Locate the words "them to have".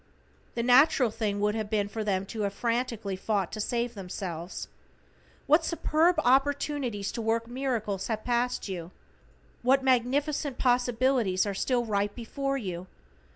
2.03-2.55